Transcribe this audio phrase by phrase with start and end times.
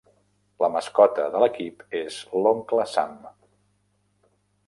[0.63, 3.13] La mascota de l'equip és l'oncle Sam.